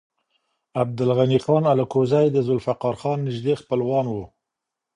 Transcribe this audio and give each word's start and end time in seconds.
عبدالغني 0.81 1.37
خان 1.45 1.63
الکوزی 1.73 2.25
د 2.31 2.37
ذوالفقار 2.47 2.95
خان 3.01 3.17
نږدې 3.27 3.53
خپلوان 3.61 4.05
و. 4.09 4.15